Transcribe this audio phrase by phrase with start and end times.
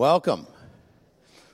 [0.00, 0.46] Welcome.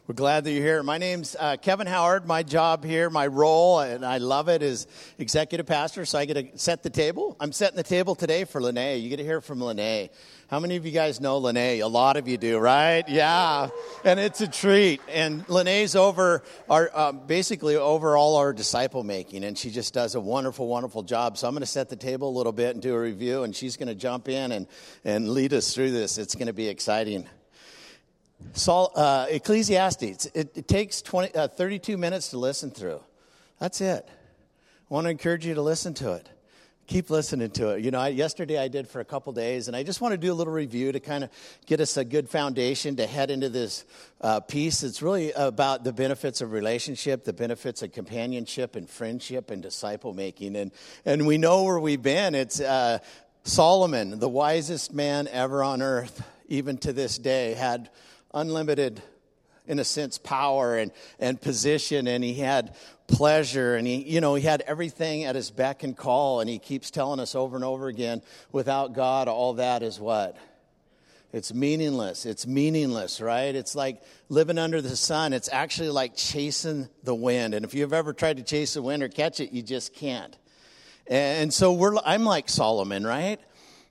[0.06, 0.80] We're glad that you're here.
[0.84, 2.28] My name's uh, Kevin Howard.
[2.28, 4.86] My job here, my role, and I love it, is
[5.18, 6.04] executive pastor.
[6.04, 7.36] So I get to set the table.
[7.40, 9.02] I'm setting the table today for Lene.
[9.02, 10.10] You get to hear from Lene.
[10.46, 11.82] How many of you guys know Lene?
[11.82, 13.02] A lot of you do, right?
[13.08, 13.66] Yeah,
[14.04, 15.00] and it's a treat.
[15.08, 20.14] And Lene's over our uh, basically over all our disciple making, and she just does
[20.14, 21.36] a wonderful, wonderful job.
[21.36, 23.56] So I'm going to set the table a little bit and do a review, and
[23.56, 24.68] she's going to jump in and
[25.04, 26.16] and lead us through this.
[26.16, 27.28] It's going to be exciting.
[28.52, 33.00] Saul, uh, Ecclesiastes, it, it takes 20, uh, 32 minutes to listen through.
[33.58, 34.08] That's it.
[34.08, 36.28] I want to encourage you to listen to it.
[36.86, 37.84] Keep listening to it.
[37.84, 40.18] You know, I, yesterday I did for a couple days, and I just want to
[40.18, 41.30] do a little review to kind of
[41.66, 43.84] get us a good foundation to head into this
[44.20, 44.84] uh, piece.
[44.84, 50.14] It's really about the benefits of relationship, the benefits of companionship and friendship and disciple
[50.14, 50.54] making.
[50.54, 50.70] And,
[51.04, 52.36] and we know where we've been.
[52.36, 53.00] It's uh,
[53.42, 57.90] Solomon, the wisest man ever on earth, even to this day, had
[58.34, 59.02] unlimited,
[59.66, 62.74] in a sense, power and, and position, and he had
[63.06, 66.58] pleasure, and he, you know, he had everything at his beck and call, and he
[66.58, 70.36] keeps telling us over and over again without God, all that is what?
[71.32, 72.24] It's meaningless.
[72.24, 73.54] It's meaningless, right?
[73.54, 75.32] It's like living under the sun.
[75.32, 77.52] It's actually like chasing the wind.
[77.52, 80.34] And if you've ever tried to chase the wind or catch it, you just can't.
[81.08, 83.38] And so we're, I'm like Solomon, right?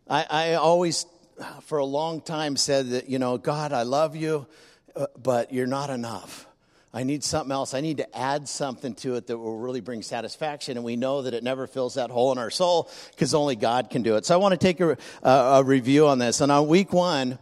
[0.09, 1.05] I, I always
[1.61, 4.47] for a long time said that, you know, God, I love you,
[4.95, 6.47] uh, but you're not enough.
[6.93, 7.73] I need something else.
[7.73, 10.77] I need to add something to it that will really bring satisfaction.
[10.77, 13.89] And we know that it never fills that hole in our soul because only God
[13.89, 14.25] can do it.
[14.25, 16.39] So I want to take a, a, a review on this.
[16.39, 17.37] And on week one,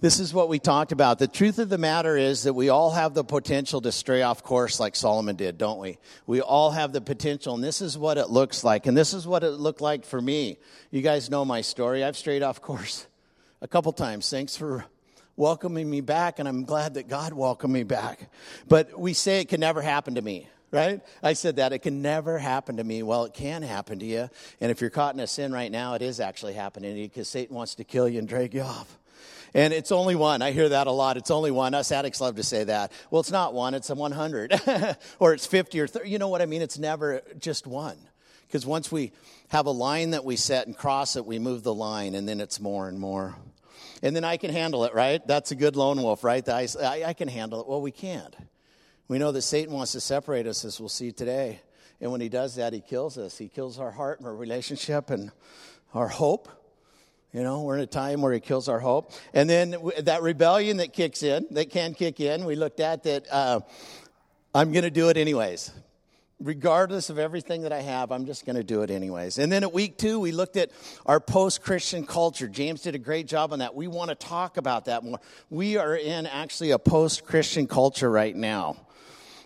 [0.00, 1.18] this is what we talked about.
[1.18, 4.44] The truth of the matter is that we all have the potential to stray off
[4.44, 5.98] course like Solomon did, don't we?
[6.28, 8.86] We all have the potential, and this is what it looks like.
[8.86, 10.58] And this is what it looked like for me.
[10.92, 12.04] You guys know my story.
[12.04, 13.06] I've strayed off course
[13.64, 14.28] a couple times.
[14.28, 14.84] Thanks for
[15.36, 18.30] welcoming me back, and I'm glad that God welcomed me back.
[18.68, 21.00] But we say it can never happen to me, right?
[21.22, 21.72] I said that.
[21.72, 23.02] It can never happen to me.
[23.02, 24.28] Well, it can happen to you.
[24.60, 27.08] And if you're caught in a sin right now, it is actually happening to you
[27.08, 28.98] because Satan wants to kill you and drag you off.
[29.54, 30.42] And it's only one.
[30.42, 31.16] I hear that a lot.
[31.16, 31.72] It's only one.
[31.72, 32.92] Us addicts love to say that.
[33.10, 34.60] Well, it's not one, it's a 100.
[35.20, 36.10] or it's 50 or 30.
[36.10, 36.60] You know what I mean?
[36.60, 37.96] It's never just one.
[38.46, 39.12] Because once we
[39.48, 42.40] have a line that we set and cross it, we move the line, and then
[42.40, 43.34] it's more and more
[44.04, 45.26] and then I can handle it, right?
[45.26, 46.46] That's a good lone wolf, right?
[46.46, 46.68] I,
[47.06, 47.66] I, can handle it.
[47.66, 48.36] Well, we can't.
[49.08, 51.60] We know that Satan wants to separate us, as we'll see today.
[52.02, 53.38] And when he does that, he kills us.
[53.38, 55.32] He kills our heart and our relationship and
[55.94, 56.50] our hope.
[57.32, 59.10] You know, we're in a time where he kills our hope.
[59.32, 63.26] And then that rebellion that kicks in, that can kick in, we looked at that
[63.32, 63.60] uh,
[64.54, 65.72] I'm going to do it anyways
[66.40, 69.38] regardless of everything that I have, I'm just going to do it anyways.
[69.38, 70.70] And then at week two, we looked at
[71.06, 72.48] our post Christian culture.
[72.48, 73.74] James did a great job on that.
[73.74, 75.20] We want to talk about that more.
[75.50, 78.76] We are in actually a post Christian culture right now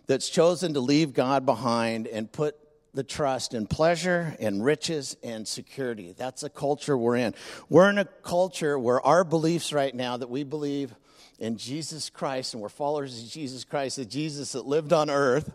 [0.07, 2.57] that's chosen to leave God behind and put
[2.95, 6.15] the trust in pleasure and riches and security.
[6.17, 7.35] That's a culture we're in.
[7.69, 10.95] We're in a culture where our beliefs right now that we believe
[11.39, 15.53] in Jesus Christ and we're followers of Jesus Christ, the Jesus that lived on earth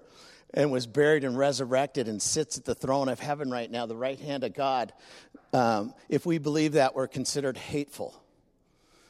[0.54, 3.96] and was buried and resurrected and sits at the throne of heaven right now, the
[3.96, 4.94] right hand of God,
[5.54, 8.20] um, if we believe that, we're considered hateful.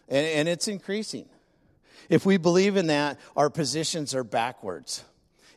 [0.10, 1.28] And, and it's increasing.
[2.10, 5.04] If we believe in that, our positions are backwards.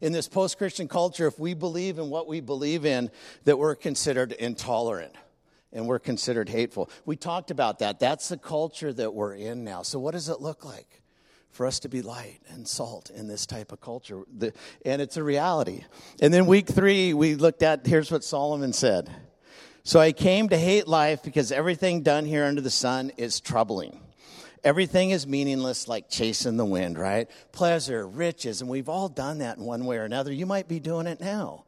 [0.00, 3.10] In this post Christian culture, if we believe in what we believe in,
[3.44, 5.14] that we're considered intolerant
[5.72, 6.90] and we're considered hateful.
[7.04, 7.98] We talked about that.
[7.98, 9.82] That's the culture that we're in now.
[9.82, 11.02] So, what does it look like?
[11.56, 14.22] For us to be light and salt in this type of culture.
[14.84, 15.84] and it's a reality.
[16.20, 19.10] And then week three, we looked at here's what Solomon said.
[19.82, 24.00] So I came to hate life because everything done here under the sun is troubling.
[24.64, 27.30] Everything is meaningless like chasing the wind, right?
[27.52, 30.32] Pleasure, riches, and we've all done that in one way or another.
[30.32, 31.65] You might be doing it now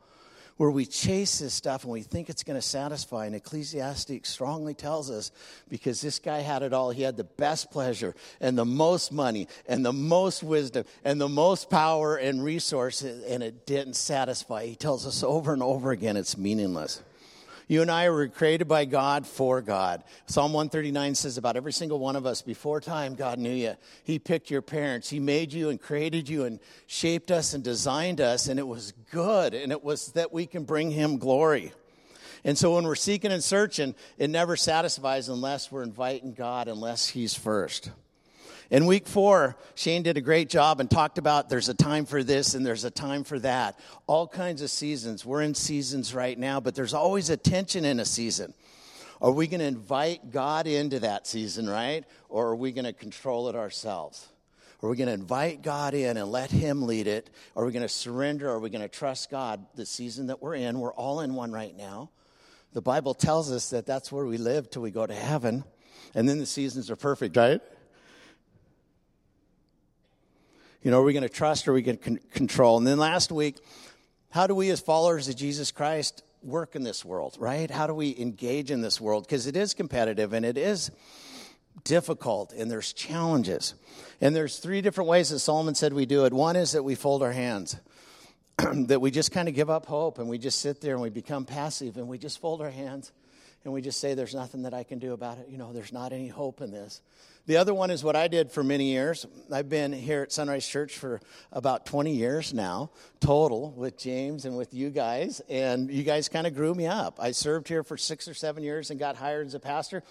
[0.59, 3.25] where we chase this stuff and we think it's going to satisfy.
[3.27, 5.31] And Ecclesiastes strongly tells us
[5.69, 6.91] because this guy had it all.
[6.91, 11.29] He had the best pleasure and the most money and the most wisdom and the
[11.29, 14.67] most power and resources, and it didn't satisfy.
[14.67, 17.03] He tells us over and over again it's meaningless.
[17.69, 20.03] You and I were created by God for God.
[20.25, 23.77] Psalm 139 says about every single one of us, before time, God knew you.
[24.05, 25.11] He picked your parents.
[25.11, 28.95] He made you and created you and shaped us and designed us, and it was
[29.11, 31.73] good, and it was that we can bring Him glory.
[32.43, 37.09] And so when we're seeking and searching, it never satisfies unless we're inviting God, unless
[37.09, 37.91] He's first.
[38.71, 42.23] In week four, Shane did a great job and talked about there's a time for
[42.23, 43.79] this and there's a time for that.
[44.07, 45.25] All kinds of seasons.
[45.25, 48.53] We're in seasons right now, but there's always a tension in a season.
[49.23, 52.05] Are we going to invite God into that season, right?
[52.29, 54.29] Or are we going to control it ourselves?
[54.83, 57.31] Are we going to invite God in and let Him lead it?
[57.57, 58.49] Are we going to surrender?
[58.51, 59.65] Are we going to trust God?
[59.77, 62.11] The season that we're in, we're all in one right now.
[62.75, 65.65] The Bible tells us that that's where we live till we go to heaven.
[66.15, 67.61] And then the seasons are perfect, right?
[70.83, 72.79] You know, are we going to trust or are we going to con- control?
[72.79, 73.57] And then last week,
[74.31, 77.71] how do we as followers of Jesus Christ work in this world, right?
[77.71, 79.27] How do we engage in this world?
[79.27, 80.91] Because it is competitive and it is
[81.83, 83.75] difficult and there's challenges.
[84.21, 86.33] And there's three different ways that Solomon said we do it.
[86.33, 87.77] One is that we fold our hands.
[88.73, 91.11] that we just kind of give up hope and we just sit there and we
[91.11, 93.13] become passive and we just fold our hands
[93.65, 95.49] and we just say, There's nothing that I can do about it.
[95.49, 97.01] You know, there's not any hope in this.
[97.47, 99.27] The other one is what I did for many years.
[99.51, 101.19] I've been here at Sunrise Church for
[101.51, 102.91] about 20 years now,
[103.21, 105.41] total, with James and with you guys.
[105.49, 107.19] And you guys kind of grew me up.
[107.19, 110.03] I served here for six or seven years and got hired as a pastor.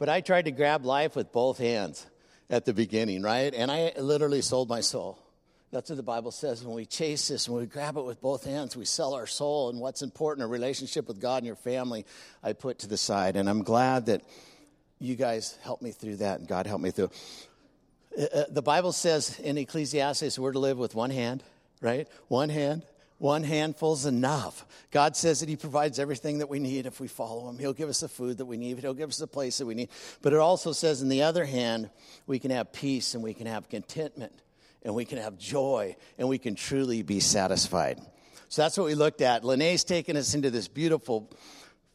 [0.00, 2.04] But I tried to grab life with both hands
[2.50, 3.54] at the beginning, right?
[3.54, 5.21] And I literally sold my soul.
[5.72, 6.62] That's what the Bible says.
[6.62, 9.70] When we chase this, when we grab it with both hands, we sell our soul.
[9.70, 12.04] And what's important, a relationship with God and your family,
[12.42, 13.36] I put to the side.
[13.36, 14.20] And I'm glad that
[14.98, 17.10] you guys helped me through that, and God helped me through.
[18.16, 21.42] Uh, uh, the Bible says in Ecclesiastes, we're to live with one hand,
[21.80, 22.06] right?
[22.28, 22.82] One hand.
[23.16, 24.66] One handful's enough.
[24.90, 27.56] God says that He provides everything that we need if we follow Him.
[27.56, 29.74] He'll give us the food that we need, He'll give us the place that we
[29.74, 29.90] need.
[30.20, 31.88] But it also says, in the other hand,
[32.26, 34.32] we can have peace and we can have contentment
[34.84, 38.00] and we can have joy and we can truly be satisfied.
[38.48, 39.44] So that's what we looked at.
[39.44, 41.30] Lene's taken us into this beautiful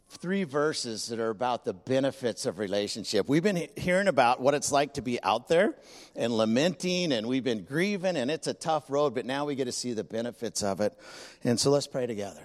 [0.10, 3.28] three verses that are about the benefits of relationship.
[3.28, 5.76] We've been hearing about what it's like to be out there
[6.16, 9.66] and lamenting, and we've been grieving, and it's a tough road, but now we get
[9.66, 10.98] to see the benefits of it.
[11.44, 12.42] And so let's pray together.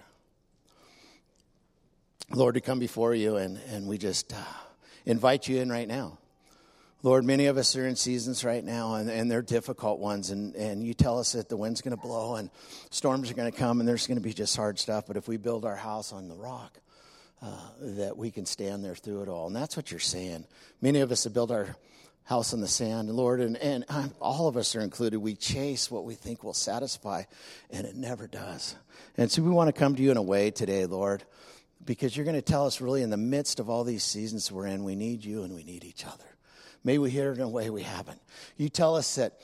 [2.30, 4.36] Lord, to come before you, and, and we just uh,
[5.06, 6.18] invite you in right now.
[7.04, 10.30] Lord, many of us are in seasons right now, and, and they're difficult ones.
[10.30, 12.48] And, and you tell us that the wind's going to blow and
[12.90, 15.06] storms are going to come, and there's going to be just hard stuff.
[15.08, 16.78] But if we build our house on the rock,
[17.42, 19.48] uh, that we can stand there through it all.
[19.48, 20.46] And that's what you're saying.
[20.80, 21.74] Many of us have built our
[22.22, 23.84] house on the sand, Lord, and, and
[24.20, 25.18] all of us are included.
[25.18, 27.24] We chase what we think will satisfy,
[27.70, 28.76] and it never does.
[29.16, 31.24] And so we want to come to you in a way today, Lord,
[31.84, 34.68] because you're going to tell us really in the midst of all these seasons we're
[34.68, 36.31] in, we need you and we need each other.
[36.84, 38.20] May we hear it in a way we haven't.
[38.56, 39.38] You tell us that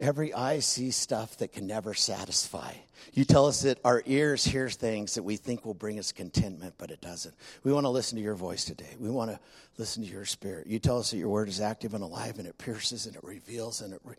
[0.00, 2.72] every eye sees stuff that can never satisfy.
[3.12, 6.74] You tell us that our ears hear things that we think will bring us contentment,
[6.78, 7.34] but it doesn't.
[7.64, 8.94] We want to listen to your voice today.
[8.98, 9.40] We want to
[9.76, 10.66] listen to your spirit.
[10.66, 13.24] You tell us that your word is active and alive, and it pierces and it
[13.24, 14.14] reveals and it re-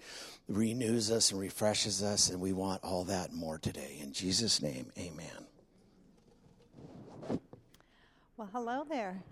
[0.48, 3.98] renews us and refreshes us, and we want all that more today.
[4.02, 5.48] In Jesus' name, amen.
[8.38, 9.24] Well, hello there.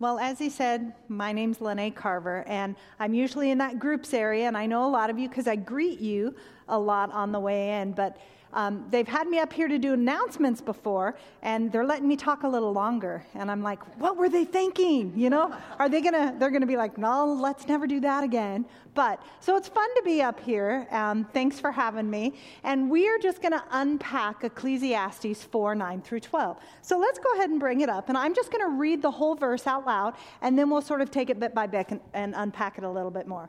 [0.00, 4.48] Well, as he said, my name's Lene Carver, and I'm usually in that groups area,
[4.48, 6.34] and I know a lot of you because I greet you
[6.70, 7.92] a lot on the way in.
[7.92, 8.16] But
[8.52, 12.42] um, they've had me up here to do announcements before, and they're letting me talk
[12.42, 13.24] a little longer.
[13.34, 15.12] And I'm like, what were they thinking?
[15.16, 16.34] You know, are they gonna?
[16.38, 18.66] They're gonna be like, no, let's never do that again.
[18.94, 20.88] But so it's fun to be up here.
[20.90, 22.34] Um, thanks for having me.
[22.64, 26.58] And we are just gonna unpack Ecclesiastes 4 9 through 12.
[26.82, 29.36] So let's go ahead and bring it up, and I'm just gonna read the whole
[29.36, 32.34] verse out loud, and then we'll sort of take it bit by bit and, and
[32.36, 33.48] unpack it a little bit more.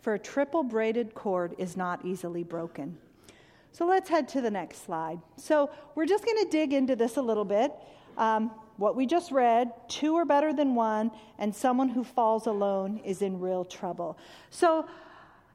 [0.00, 2.96] for a triple braided cord is not easily broken.
[3.72, 5.20] So let's head to the next slide.
[5.36, 7.72] So we're just going to dig into this a little bit.
[8.16, 13.00] Um, what we just read two are better than one, and someone who falls alone
[13.04, 14.18] is in real trouble.
[14.48, 14.86] So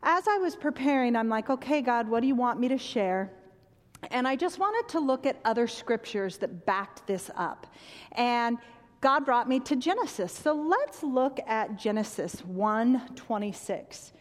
[0.04, 3.32] as I was preparing, I'm like, okay, God, what do you want me to share?
[4.12, 7.66] And I just wanted to look at other scriptures that backed this up.
[8.12, 8.60] And
[9.02, 10.32] God brought me to Genesis.
[10.32, 14.14] So let's look at Genesis 1:26.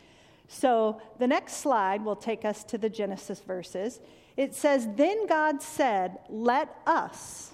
[0.48, 4.00] So the next slide will take us to the Genesis verses.
[4.36, 7.52] It says, Then God said, Let us,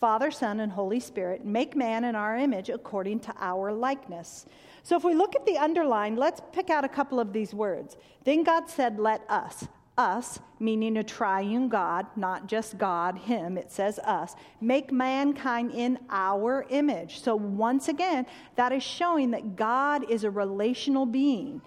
[0.00, 4.46] Father, Son, and Holy Spirit, make man in our image according to our likeness.
[4.82, 7.96] So if we look at the underline, let's pick out a couple of these words.
[8.24, 9.66] Then God said, Let us.
[9.98, 15.98] Us, meaning a triune God, not just God, Him, it says us, make mankind in
[16.10, 17.20] our image.
[17.20, 18.26] So once again,
[18.56, 21.62] that is showing that God is a relational being.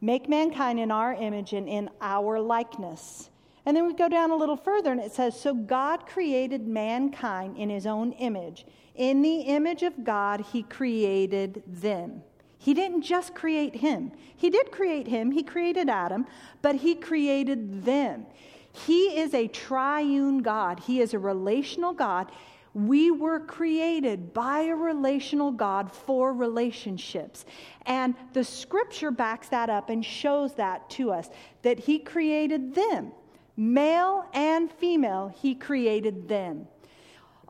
[0.00, 3.30] Make mankind in our image and in our likeness.
[3.66, 7.56] And then we go down a little further and it says, So God created mankind
[7.56, 8.66] in his own image.
[8.94, 12.22] In the image of God, he created them.
[12.64, 14.10] He didn't just create him.
[14.34, 16.26] He did create him, he created Adam,
[16.62, 18.24] but he created them.
[18.72, 22.32] He is a triune God, he is a relational God.
[22.72, 27.44] We were created by a relational God for relationships.
[27.84, 31.28] And the scripture backs that up and shows that to us
[31.60, 33.12] that He created them.
[33.58, 36.66] Male and female, He created them.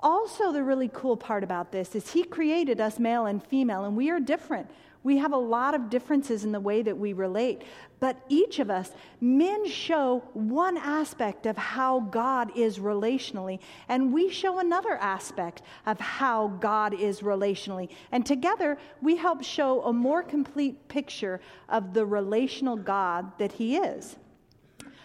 [0.00, 3.97] Also, the really cool part about this is He created us male and female, and
[3.97, 4.68] we are different.
[5.04, 7.62] We have a lot of differences in the way that we relate,
[8.00, 14.30] but each of us, men show one aspect of how God is relationally, and we
[14.30, 17.90] show another aspect of how God is relationally.
[18.12, 23.76] And together, we help show a more complete picture of the relational God that He
[23.76, 24.16] is.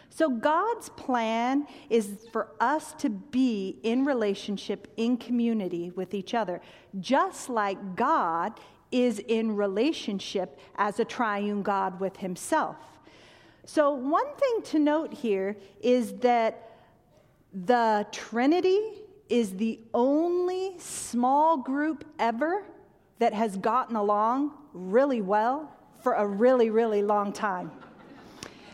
[0.10, 6.62] So, God's plan is for us to be in relationship, in community with each other,
[7.00, 8.60] just like God
[8.91, 12.77] is in relationship as a triune God with himself.
[13.65, 16.72] So, one thing to note here is that
[17.53, 18.79] the Trinity
[19.29, 22.63] is the only small group ever
[23.19, 27.72] that has gotten along really well for a really, really long time.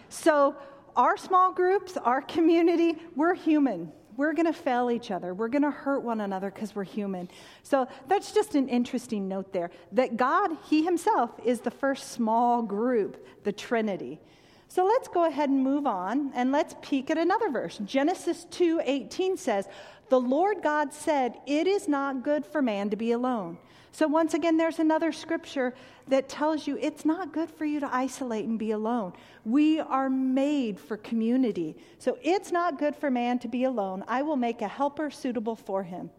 [0.10, 0.56] So,
[0.96, 5.34] our small groups, our community, we're human we're going to fail each other.
[5.34, 7.30] We're going to hurt one another because we're human.
[7.64, 12.62] So that's just an interesting note there that God, He Himself, is the first small
[12.62, 14.20] group, the Trinity.
[14.68, 17.80] So let's go ahead and move on and let's peek at another verse.
[17.86, 19.68] Genesis 2:18 says,
[20.10, 23.58] "The Lord God said, it is not good for man to be alone."
[23.92, 25.74] So, once again, there's another scripture
[26.10, 29.14] that tells you it's not good for you to isolate and be alone.
[29.46, 31.78] We are made for community.
[31.98, 34.04] So, it's not good for man to be alone.
[34.08, 36.10] I will make a helper suitable for him.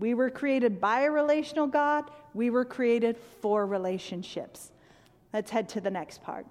[0.00, 4.72] We were created by a relational God, we were created for relationships.
[5.32, 6.44] Let's head to the next part.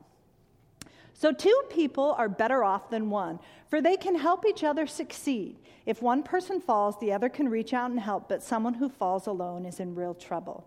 [1.22, 3.38] So, two people are better off than one,
[3.68, 5.56] for they can help each other succeed.
[5.86, 9.28] If one person falls, the other can reach out and help, but someone who falls
[9.28, 10.66] alone is in real trouble.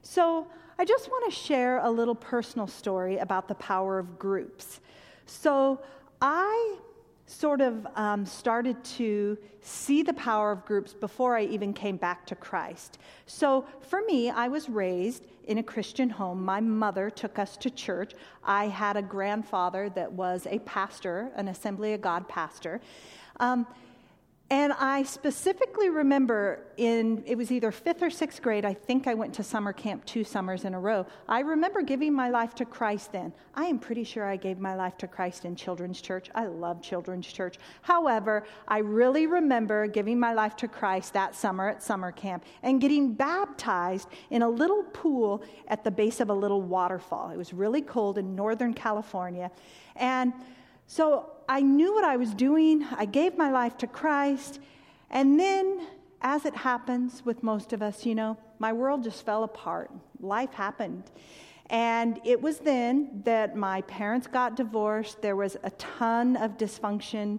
[0.00, 0.46] So,
[0.78, 4.78] I just want to share a little personal story about the power of groups.
[5.26, 5.80] So,
[6.20, 6.76] I
[7.26, 12.24] sort of um, started to see the power of groups before I even came back
[12.26, 12.98] to Christ.
[13.26, 16.44] So, for me, I was raised in a Christian home.
[16.44, 18.14] My mother took us to church.
[18.44, 22.80] I had a grandfather that was a pastor, an Assembly of God pastor.
[23.40, 23.66] Um,
[24.52, 29.14] and I specifically remember in, it was either fifth or sixth grade, I think I
[29.14, 31.06] went to summer camp two summers in a row.
[31.26, 33.32] I remember giving my life to Christ then.
[33.54, 36.28] I am pretty sure I gave my life to Christ in children's church.
[36.34, 37.56] I love children's church.
[37.80, 42.78] However, I really remember giving my life to Christ that summer at summer camp and
[42.78, 47.30] getting baptized in a little pool at the base of a little waterfall.
[47.30, 49.50] It was really cold in Northern California.
[49.96, 50.34] And
[50.86, 52.82] so I knew what I was doing.
[52.96, 54.58] I gave my life to Christ.
[55.10, 55.86] And then,
[56.22, 59.90] as it happens with most of us, you know, my world just fell apart.
[60.18, 61.10] Life happened.
[61.68, 65.20] And it was then that my parents got divorced.
[65.20, 67.38] There was a ton of dysfunction,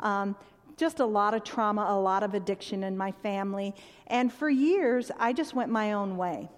[0.00, 0.36] um,
[0.76, 3.74] just a lot of trauma, a lot of addiction in my family.
[4.08, 6.50] And for years, I just went my own way.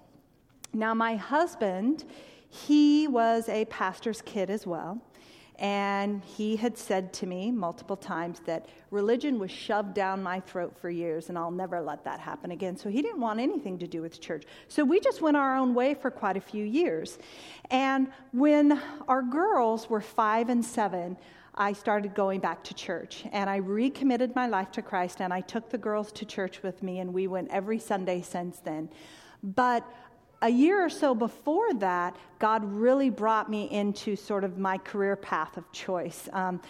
[0.72, 2.02] Now, my husband,
[2.48, 5.00] he was a pastor's kid as well.
[5.58, 10.76] And he had said to me multiple times that religion was shoved down my throat
[10.78, 12.76] for years, and I'll never let that happen again.
[12.76, 14.44] So he didn't want anything to do with church.
[14.68, 17.18] So we just went our own way for quite a few years.
[17.70, 21.16] And when our girls were five and seven,
[21.54, 25.40] I started going back to church and I recommitted my life to Christ and I
[25.40, 28.90] took the girls to church with me and we went every Sunday since then.
[29.42, 29.90] But
[30.42, 35.16] a year or so before that, God really brought me into sort of my career
[35.16, 36.28] path of choice.
[36.32, 36.60] Um,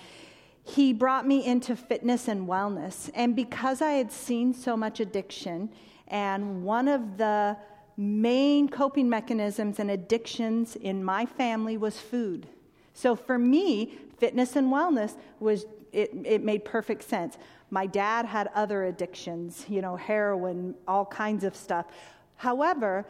[0.63, 3.11] he brought me into fitness and wellness.
[3.15, 5.71] And because I had seen so much addiction,
[6.09, 7.57] and one of the
[7.97, 12.47] main coping mechanisms and addictions in my family was food.
[12.95, 17.39] So for me, fitness and wellness was it, it made perfect sense.
[17.71, 21.87] My dad had other addictions, you know, heroin, all kinds of stuff.
[22.37, 23.07] However,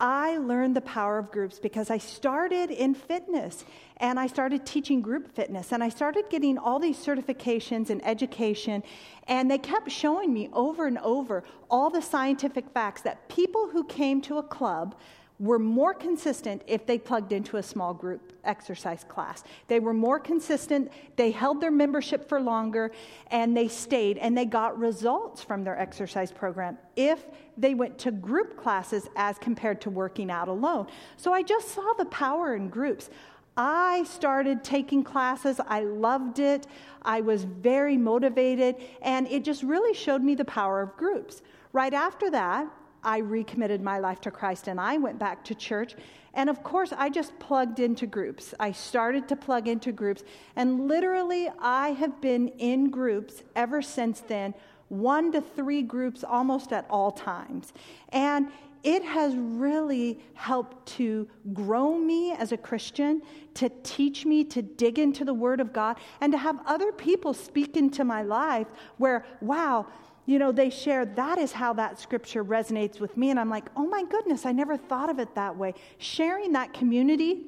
[0.00, 3.64] I learned the power of groups because I started in fitness
[3.96, 8.84] and I started teaching group fitness and I started getting all these certifications and education
[9.26, 13.82] and they kept showing me over and over all the scientific facts that people who
[13.84, 14.94] came to a club
[15.38, 19.44] were more consistent if they plugged into a small group exercise class.
[19.68, 22.90] They were more consistent, they held their membership for longer,
[23.30, 27.24] and they stayed and they got results from their exercise program if
[27.56, 30.86] they went to group classes as compared to working out alone.
[31.16, 33.10] So I just saw the power in groups.
[33.56, 35.60] I started taking classes.
[35.66, 36.66] I loved it.
[37.02, 41.42] I was very motivated, and it just really showed me the power of groups.
[41.72, 42.68] Right after that,
[43.08, 45.94] I recommitted my life to Christ and I went back to church.
[46.34, 48.52] And of course, I just plugged into groups.
[48.60, 50.24] I started to plug into groups.
[50.56, 54.52] And literally, I have been in groups ever since then,
[54.90, 57.72] one to three groups almost at all times.
[58.10, 58.48] And
[58.82, 63.22] it has really helped to grow me as a Christian,
[63.54, 67.32] to teach me to dig into the Word of God, and to have other people
[67.32, 68.66] speak into my life
[68.98, 69.86] where, wow,
[70.28, 73.30] you know, they share that is how that scripture resonates with me.
[73.30, 75.72] And I'm like, oh my goodness, I never thought of it that way.
[75.96, 77.46] Sharing that community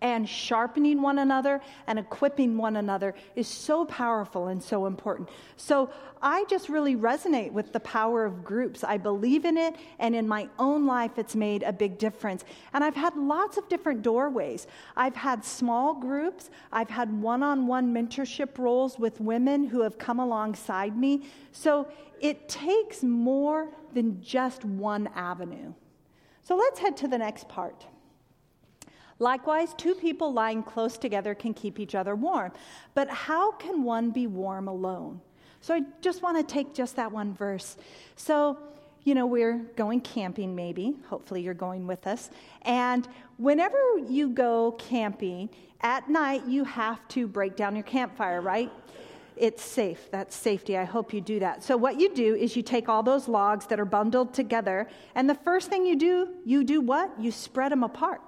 [0.00, 5.28] and sharpening one another and equipping one another is so powerful and so important.
[5.56, 5.90] So
[6.22, 8.84] I just really resonate with the power of groups.
[8.84, 12.44] I believe in it, and in my own life, it's made a big difference.
[12.72, 14.66] And I've had lots of different doorways.
[14.96, 19.98] I've had small groups, I've had one on one mentorship roles with women who have
[19.98, 21.24] come alongside me.
[21.52, 21.88] So
[22.20, 25.72] it takes more than just one avenue.
[26.42, 27.86] So let's head to the next part.
[29.18, 32.52] Likewise, two people lying close together can keep each other warm.
[32.94, 35.20] But how can one be warm alone?
[35.60, 37.76] So I just want to take just that one verse.
[38.16, 38.58] So,
[39.04, 40.96] you know, we're going camping maybe.
[41.08, 42.30] Hopefully, you're going with us.
[42.62, 43.78] And whenever
[44.08, 45.50] you go camping,
[45.80, 48.70] at night you have to break down your campfire, right?
[49.36, 50.10] It's safe.
[50.10, 50.76] That's safety.
[50.76, 51.62] I hope you do that.
[51.62, 55.28] So, what you do is you take all those logs that are bundled together, and
[55.30, 57.10] the first thing you do, you do what?
[57.20, 58.20] You spread them apart.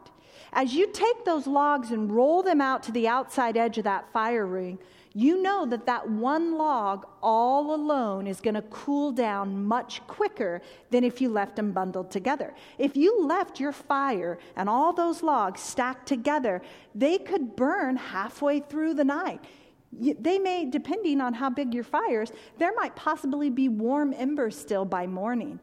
[0.53, 4.13] As you take those logs and roll them out to the outside edge of that
[4.13, 4.79] fire ring,
[5.13, 10.61] you know that that one log all alone is going to cool down much quicker
[10.91, 12.55] than if you left them bundled together.
[12.79, 16.63] If you left your fire and all those logs stacked together,
[16.95, 19.45] they could burn halfway through the night.
[19.93, 24.57] They may, depending on how big your fire is, there might possibly be warm embers
[24.57, 25.59] still by morning.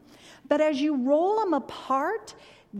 [0.46, 2.34] But as you roll them apart,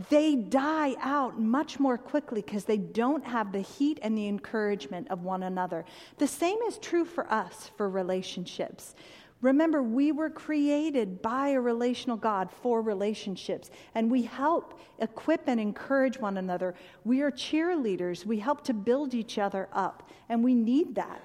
[0.07, 5.07] they die out much more quickly because they don't have the heat and the encouragement
[5.09, 5.83] of one another.
[6.17, 8.95] The same is true for us for relationships.
[9.41, 15.59] Remember, we were created by a relational God for relationships, and we help equip and
[15.59, 16.75] encourage one another.
[17.05, 18.25] We are cheerleaders.
[18.25, 21.21] We help to build each other up, and we need that.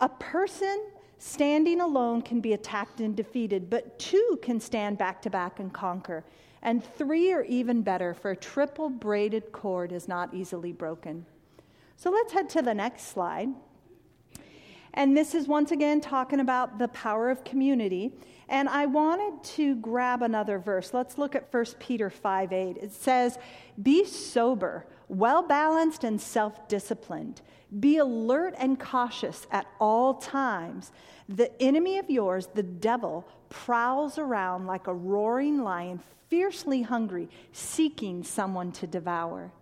[0.00, 0.86] A person
[1.18, 5.72] standing alone can be attacked and defeated, but two can stand back to back and
[5.72, 6.24] conquer.
[6.62, 11.24] And three are even better, for a triple braided cord is not easily broken.
[11.96, 13.48] So let's head to the next slide.
[14.94, 18.12] And this is once again talking about the power of community.
[18.48, 20.92] And I wanted to grab another verse.
[20.92, 22.76] Let's look at 1 Peter 5 8.
[22.78, 23.38] It says,
[23.80, 27.40] Be sober, well balanced, and self disciplined.
[27.78, 30.90] Be alert and cautious at all times.
[31.28, 38.24] The enemy of yours, the devil, prowls around like a roaring lion, fiercely hungry, seeking
[38.24, 39.52] someone to devour.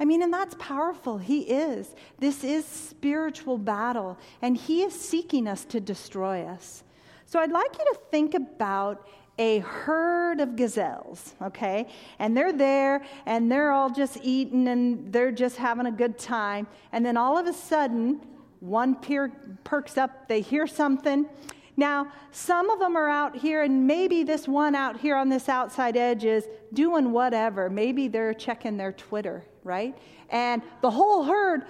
[0.00, 1.18] I mean, and that's powerful.
[1.18, 1.94] He is.
[2.18, 6.82] This is spiritual battle, and He is seeking us to destroy us.
[7.26, 11.88] So I'd like you to think about a herd of gazelles, okay?
[12.18, 16.66] And they're there and they're all just eating and they're just having a good time.
[16.92, 18.20] And then all of a sudden,
[18.60, 19.32] one peer
[19.64, 21.26] perks up, they hear something.
[21.76, 25.48] Now, some of them are out here, and maybe this one out here on this
[25.48, 27.68] outside edge is doing whatever.
[27.68, 29.96] Maybe they're checking their Twitter, right?
[30.30, 31.64] And the whole herd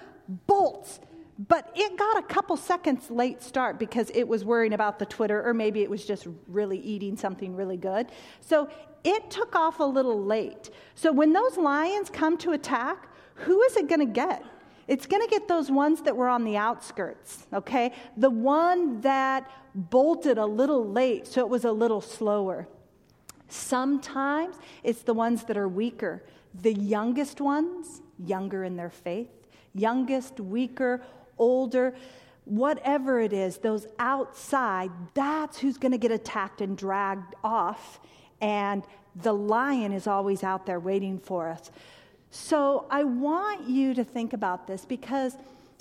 [0.47, 1.01] bolts
[1.39, 5.47] but it got a couple seconds late start because it was worrying about the Twitter,
[5.47, 8.07] or maybe it was just really eating something really good.
[8.41, 8.69] So
[9.03, 10.71] it took off a little late.
[10.95, 14.45] So when those lions come to attack, who is it going to get?
[14.87, 17.93] It's going to get those ones that were on the outskirts, okay?
[18.17, 22.69] The one that bolted a little late, so it was a little slower.
[23.49, 26.23] Sometimes it's the ones that are weaker,
[26.63, 29.31] the youngest ones, younger in their faith,
[29.75, 31.03] youngest, weaker,
[31.39, 31.95] older,
[32.45, 38.01] whatever it is, those outside, that's who's going to get attacked and dragged off.
[38.41, 38.85] And
[39.17, 41.71] the lion is always out there waiting for us.
[42.31, 45.37] So I want you to think about this because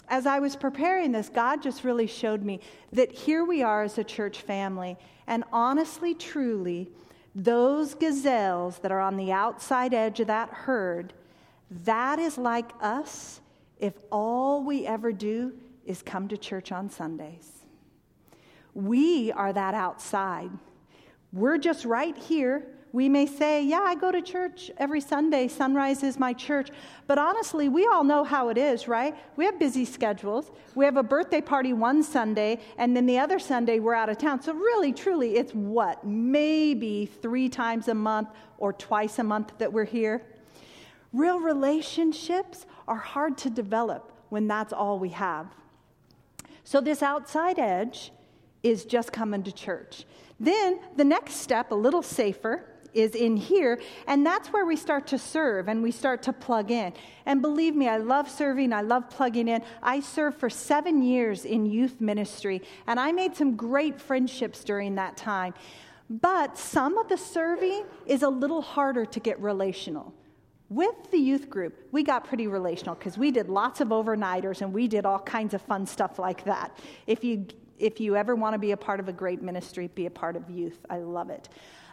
[0.08, 2.60] as I was preparing this, God just really showed me
[2.92, 4.98] that here we are as a church family.
[5.26, 6.90] And honestly, truly,
[7.34, 11.14] those gazelles that are on the outside edge of that herd,
[11.72, 13.42] that is like us
[13.84, 15.52] if all we ever do
[15.86, 17.66] is come to church on Sundays.
[18.74, 20.50] We are that outside.
[21.34, 22.66] We're just right here.
[22.94, 25.50] We may say, Yeah, I go to church every Sunday.
[25.50, 26.70] Sunrise is my church.
[27.08, 29.18] But honestly, we all know how it is, right?
[29.36, 30.50] We have busy schedules.
[30.76, 34.18] We have a birthday party one Sunday, and then the other Sunday we're out of
[34.18, 34.42] town.
[34.42, 36.06] So, really, truly, it's what?
[36.06, 40.24] Maybe three times a month or twice a month that we're here.
[41.12, 45.48] Real relationships are hard to develop when that's all we have.
[46.64, 48.12] So, this outside edge
[48.64, 50.06] is just coming to church.
[50.40, 55.08] Then, the next step, a little safer, is in here, and that's where we start
[55.08, 56.94] to serve and we start to plug in.
[57.26, 59.64] And believe me, I love serving, I love plugging in.
[59.82, 64.96] I served for seven years in youth ministry, and I made some great friendships during
[64.96, 65.54] that time.
[66.10, 70.14] But some of the serving is a little harder to get relational.
[70.70, 74.74] With the youth group, we got pretty relational because we did lots of overnighters and
[74.74, 76.78] we did all kinds of fun stuff like that.
[77.06, 77.46] If you,
[77.78, 80.36] if you ever want to be a part of a great ministry, be a part
[80.36, 80.80] of youth.
[80.90, 81.50] I love it.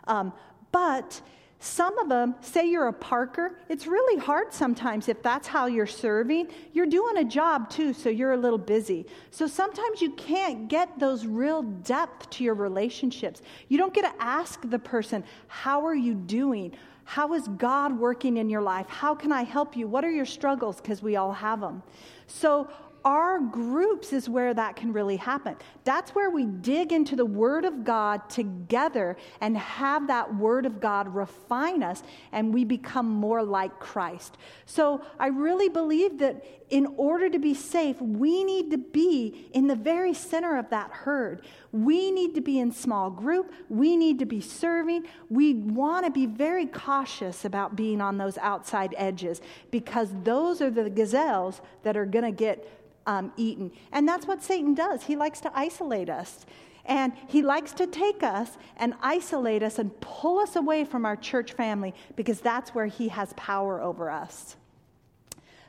[0.07, 0.33] Um,
[0.73, 1.21] but
[1.63, 5.87] some of them, say you're a parker, it's really hard sometimes if that's how you're
[5.87, 6.49] serving.
[6.73, 9.07] You're doing a job too, so you're a little busy.
[9.31, 13.43] So sometimes you can't get those real depth to your relationships.
[13.69, 16.73] You don't get to ask the person, How are you doing?
[17.11, 18.87] How is God working in your life?
[18.89, 19.89] How can I help you?
[19.89, 20.77] What are your struggles?
[20.81, 21.83] Because we all have them.
[22.29, 22.71] So,
[23.05, 25.57] our groups is where that can really happen.
[25.83, 30.81] That's where we dig into the Word of God together and have that Word of
[30.81, 34.37] God refine us and we become more like Christ.
[34.67, 39.67] So I really believe that in order to be safe, we need to be in
[39.67, 41.43] the very center of that herd.
[41.73, 43.53] We need to be in small group.
[43.69, 45.07] We need to be serving.
[45.29, 50.71] We want to be very cautious about being on those outside edges because those are
[50.71, 52.67] the gazelles that are going to get
[53.07, 53.73] um, eaten.
[53.91, 55.03] And that's what Satan does.
[55.03, 56.47] He likes to isolate us.
[56.87, 61.17] And he likes to take us and isolate us and pull us away from our
[61.17, 64.57] church family because that's where he has power over us.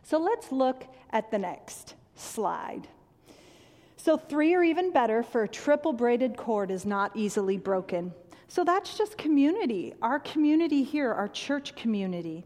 [0.04, 2.88] So let's look at the next slide.
[3.98, 8.12] So, three or even better for a triple braided cord is not easily broken.
[8.48, 12.44] So, that's just community, our community here, our church community.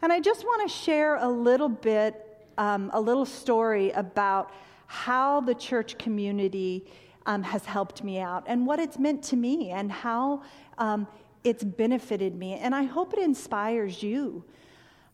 [0.00, 2.22] And I just want to share a little bit
[2.58, 4.52] um, a little story about
[4.86, 6.86] how the church community
[7.26, 10.42] um, has helped me out and what it's meant to me and how
[10.78, 11.06] um,
[11.44, 12.54] it's benefited me.
[12.54, 14.44] And I hope it inspires you.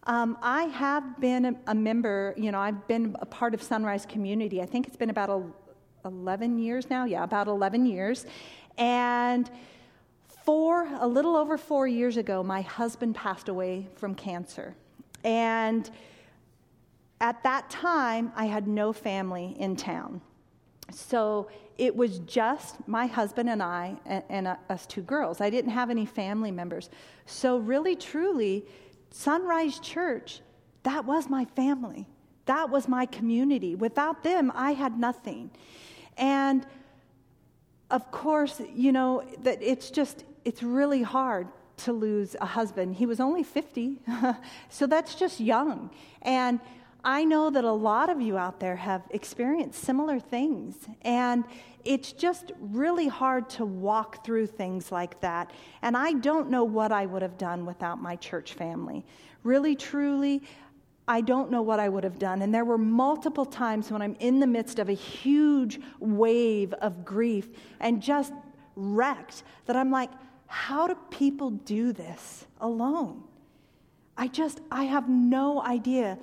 [0.04, 4.60] Um, I have been a, member, you know, I've been a part of Sunrise Community.
[4.60, 5.42] I think it's been about a,
[6.04, 7.04] 11 years now.
[7.04, 8.26] Yeah, about 11 years.
[8.76, 9.48] And
[10.44, 14.74] four, a little over four years ago, my husband passed away from cancer.
[15.22, 15.88] And
[17.20, 20.20] at that time, I had no family in town.
[20.90, 25.40] So it was just my husband and I and, and uh, us two girls.
[25.40, 26.90] I didn't have any family members.
[27.26, 28.66] So, really, truly,
[29.12, 30.40] Sunrise Church,
[30.82, 32.06] that was my family.
[32.46, 33.74] That was my community.
[33.74, 35.50] Without them, I had nothing.
[36.16, 36.66] And
[37.90, 41.46] of course, you know, that it's just, it's really hard
[41.78, 42.96] to lose a husband.
[42.96, 44.00] He was only 50,
[44.70, 45.90] so that's just young.
[46.22, 46.58] And
[47.04, 50.76] I know that a lot of you out there have experienced similar things.
[51.02, 51.44] And
[51.84, 55.50] it's just really hard to walk through things like that.
[55.82, 59.04] And I don't know what I would have done without my church family.
[59.42, 60.42] Really, truly,
[61.08, 62.42] I don't know what I would have done.
[62.42, 67.04] And there were multiple times when I'm in the midst of a huge wave of
[67.04, 67.48] grief
[67.80, 68.32] and just
[68.76, 70.10] wrecked that I'm like,
[70.46, 73.24] how do people do this alone?
[74.16, 76.18] I just, I have no idea.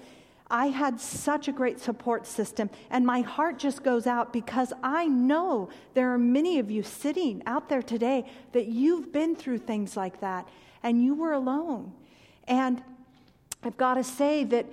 [0.51, 5.07] I had such a great support system, and my heart just goes out because I
[5.07, 9.95] know there are many of you sitting out there today that you've been through things
[9.95, 10.47] like that,
[10.81, 11.93] and you were alone.
[12.47, 12.81] And
[13.63, 14.65] I've got to say that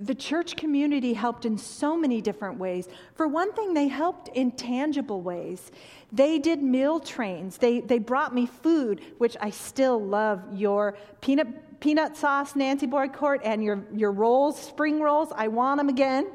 [0.00, 2.86] the church community helped in so many different ways.
[3.14, 5.72] For one thing, they helped in tangible ways.
[6.12, 7.58] They did meal trains.
[7.58, 11.48] They, they brought me food, which I still love your peanut
[11.80, 15.28] peanut sauce Nancy Boyd Court and your, your rolls, spring rolls.
[15.34, 16.26] I want them again,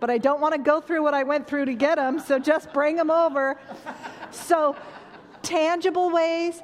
[0.00, 2.38] but I don't want to go through what I went through to get them, so
[2.38, 3.58] just bring them over.
[4.30, 4.76] so,
[5.42, 6.62] tangible ways.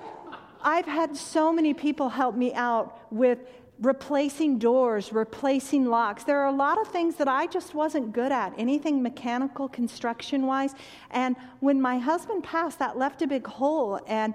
[0.63, 3.39] I've had so many people help me out with
[3.81, 6.25] replacing doors, replacing locks.
[6.25, 10.47] There are a lot of things that I just wasn't good at, anything mechanical, construction
[10.47, 10.75] wise.
[11.11, 14.01] And when my husband passed, that left a big hole.
[14.09, 14.35] And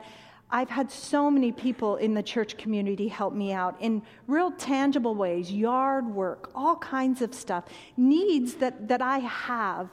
[0.54, 5.16] I've had so many people in the church community help me out in real tangible
[5.16, 7.66] ways yard work, all kinds of stuff,
[7.98, 9.89] needs that, that I have.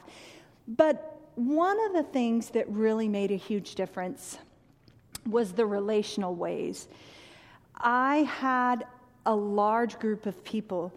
[0.67, 4.37] But one of the things that really made a huge difference
[5.27, 6.87] was the relational ways.
[7.75, 8.85] I had
[9.25, 10.93] a large group of people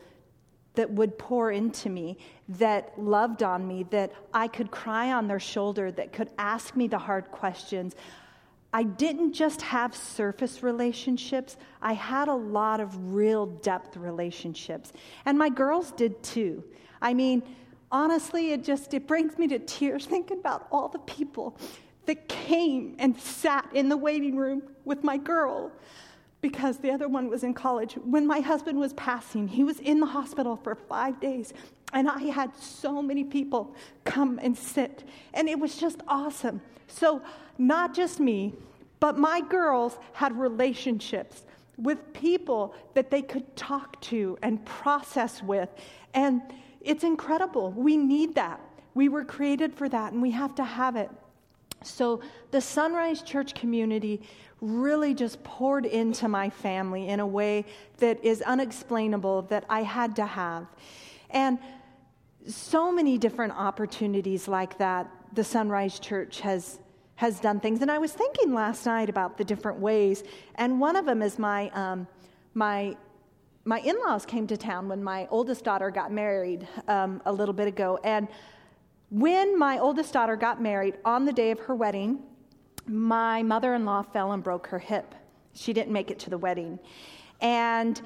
[0.74, 2.18] that would pour into me,
[2.50, 6.87] that loved on me, that I could cry on their shoulder, that could ask me
[6.87, 7.94] the hard questions.
[8.74, 14.92] I didn't just have surface relationships, I had a lot of real depth relationships.
[15.26, 16.64] And my girls did too.
[17.00, 17.44] I mean,
[17.92, 21.56] honestly, it just it brings me to tears thinking about all the people
[22.06, 25.70] that came and sat in the waiting room with my girl
[26.40, 27.94] because the other one was in college.
[27.94, 31.54] When my husband was passing, he was in the hospital for five days.
[31.94, 35.04] And I had so many people come and sit.
[35.33, 36.61] And it was just awesome.
[36.88, 37.22] So
[37.57, 38.52] not just me,
[39.00, 41.44] but my girls had relationships
[41.76, 45.68] with people that they could talk to and process with.
[46.14, 46.42] And
[46.80, 47.70] it's incredible.
[47.72, 48.61] We need that.
[48.94, 51.11] We were created for that, and we have to have it.
[51.83, 54.22] So, the Sunrise Church community
[54.61, 57.64] really just poured into my family in a way
[57.98, 60.66] that is unexplainable that I had to have.
[61.30, 61.59] And
[62.46, 66.78] so many different opportunities like that the Sunrise Church has
[67.16, 67.80] has done things.
[67.80, 70.24] And I was thinking last night about the different ways,
[70.57, 72.07] and one of them is my um,
[72.54, 72.96] my
[73.64, 77.68] my in-laws came to town when my oldest daughter got married um, a little bit
[77.68, 78.28] ago, and
[79.11, 82.22] when my oldest daughter got married on the day of her wedding,
[82.87, 85.14] my mother-in-law fell and broke her hip.
[85.54, 86.78] She didn't make it to the wedding,
[87.40, 88.02] and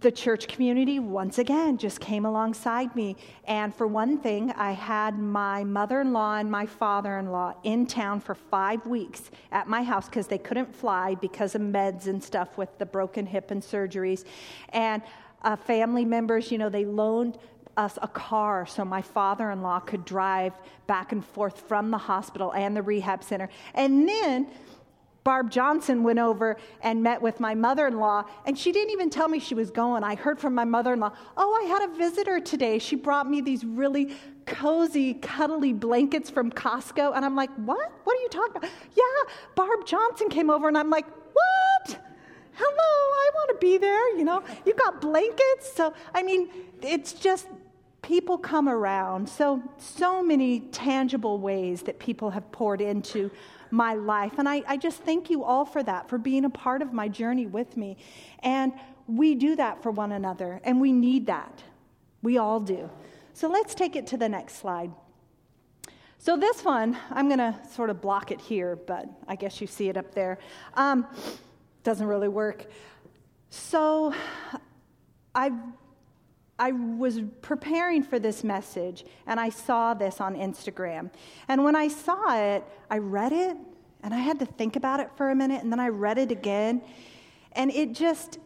[0.00, 3.16] the church community once again just came alongside me.
[3.44, 7.54] And for one thing, I had my mother in law and my father in law
[7.62, 12.06] in town for five weeks at my house because they couldn't fly because of meds
[12.06, 14.24] and stuff with the broken hip and surgeries.
[14.70, 15.02] And
[15.42, 17.36] uh, family members, you know, they loaned
[17.76, 20.52] us a car so my father in law could drive
[20.86, 23.48] back and forth from the hospital and the rehab center.
[23.74, 24.48] And then
[25.24, 29.08] Barb Johnson went over and met with my mother in law, and she didn't even
[29.08, 30.02] tell me she was going.
[30.02, 32.78] I heard from my mother in law, Oh, I had a visitor today.
[32.78, 37.14] She brought me these really cozy, cuddly blankets from Costco.
[37.14, 37.92] And I'm like, What?
[38.04, 38.70] What are you talking about?
[38.96, 41.98] Yeah, Barb Johnson came over, and I'm like, What?
[42.54, 44.16] Hello, I want to be there.
[44.16, 45.72] You know, you got blankets.
[45.72, 46.48] So, I mean,
[46.82, 47.46] it's just
[48.02, 49.28] people come around.
[49.28, 53.30] So, so many tangible ways that people have poured into
[53.72, 54.34] my life.
[54.38, 57.08] And I, I just thank you all for that, for being a part of my
[57.08, 57.96] journey with me.
[58.40, 58.72] And
[59.08, 61.62] we do that for one another, and we need that.
[62.22, 62.88] We all do.
[63.34, 64.92] So let's take it to the next slide.
[66.18, 69.66] So, this one, I'm going to sort of block it here, but I guess you
[69.66, 70.38] see it up there.
[70.74, 71.04] Um,
[71.82, 72.66] doesn't really work.
[73.50, 74.14] So,
[75.34, 75.58] I've
[76.62, 81.10] I was preparing for this message and I saw this on Instagram.
[81.48, 83.56] And when I saw it, I read it
[84.04, 86.30] and I had to think about it for a minute and then I read it
[86.30, 86.80] again.
[87.50, 88.38] And it just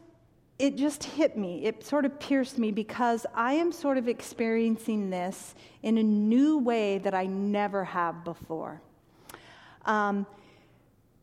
[0.59, 1.67] it just hit me.
[1.67, 6.57] It sort of pierced me because I am sort of experiencing this in a new
[6.57, 8.81] way that I never have before.
[9.85, 10.27] Um,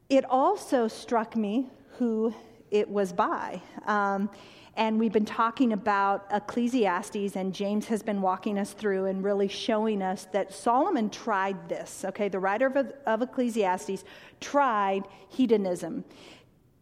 [0.10, 2.36] it also struck me who
[2.70, 3.64] it was by.
[3.88, 4.30] Um,
[4.76, 9.48] And we've been talking about Ecclesiastes, and James has been walking us through and really
[9.48, 12.04] showing us that Solomon tried this.
[12.06, 14.04] Okay, the writer of, of Ecclesiastes
[14.42, 16.04] tried hedonism,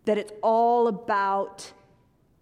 [0.06, 1.70] that it's all about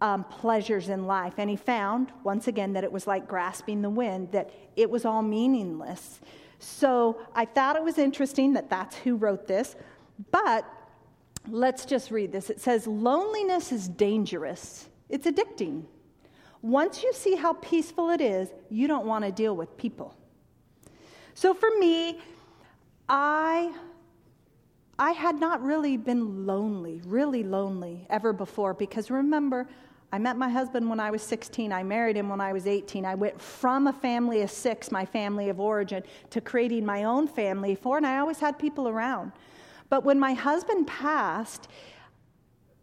[0.00, 1.34] um, pleasures in life.
[1.38, 5.04] And he found, once again, that it was like grasping the wind, that it was
[5.04, 6.20] all meaningless.
[6.60, 9.74] So I thought it was interesting that that's who wrote this.
[10.30, 10.64] But
[11.48, 12.50] let's just read this.
[12.50, 15.84] It says, Loneliness is dangerous, it's addicting.
[16.62, 20.14] Once you see how peaceful it is, you don't want to deal with people.
[21.34, 22.20] So for me,
[23.08, 23.72] I
[24.98, 29.66] I had not really been lonely, really lonely ever before because remember,
[30.12, 31.72] I met my husband when I was 16.
[31.72, 33.06] I married him when I was 18.
[33.06, 37.26] I went from a family of six, my family of origin, to creating my own
[37.26, 39.32] family of four, and I always had people around.
[39.88, 41.68] But when my husband passed,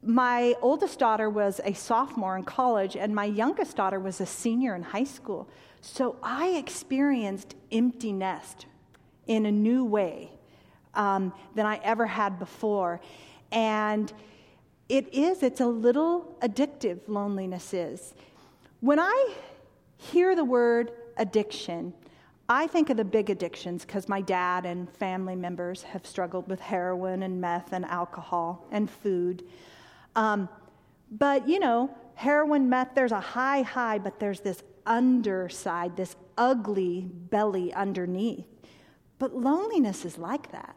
[0.03, 4.75] my oldest daughter was a sophomore in college, and my youngest daughter was a senior
[4.75, 5.49] in high school.
[5.81, 8.65] So I experienced empty nest
[9.25, 10.31] in a new way
[10.93, 13.01] um, than I ever had before.
[13.51, 14.11] And
[14.89, 18.13] it is, it's a little addictive, loneliness is.
[18.79, 19.33] When I
[19.97, 21.93] hear the word addiction,
[22.49, 26.61] I think of the big addictions because my dad and family members have struggled with
[26.61, 29.43] heroin and meth and alcohol and food.
[30.17, 30.49] Um,
[31.11, 37.07] but, you know, heroin, meth, there's a high, high, but there's this underside, this ugly
[37.29, 38.45] belly underneath.
[39.19, 40.75] But loneliness is like that.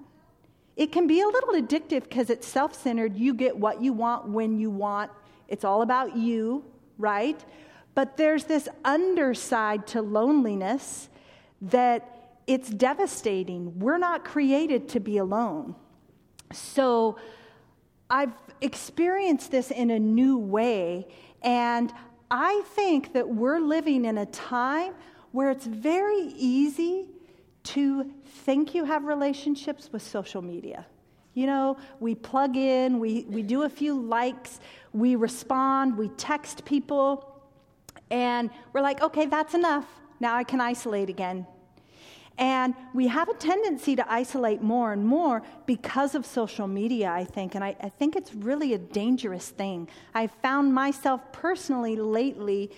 [0.76, 3.16] It can be a little addictive because it's self centered.
[3.16, 5.10] You get what you want when you want,
[5.48, 6.64] it's all about you,
[6.96, 7.42] right?
[7.94, 11.08] But there's this underside to loneliness
[11.60, 13.78] that it's devastating.
[13.78, 15.74] We're not created to be alone.
[16.52, 17.18] So
[18.10, 21.06] I've experienced this in a new way,
[21.42, 21.92] and
[22.30, 24.94] I think that we're living in a time
[25.32, 27.06] where it's very easy
[27.62, 30.86] to think you have relationships with social media.
[31.34, 34.60] You know, we plug in, we, we do a few likes,
[34.92, 37.40] we respond, we text people,
[38.10, 39.86] and we're like, okay, that's enough.
[40.18, 41.46] Now I can isolate again.
[42.40, 47.22] And we have a tendency to isolate more and more because of social media, I
[47.22, 47.54] think.
[47.54, 49.88] And I, I think it's really a dangerous thing.
[50.14, 52.70] I've found myself personally lately